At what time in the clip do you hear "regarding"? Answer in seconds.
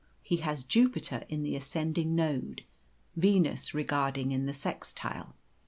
3.75-4.31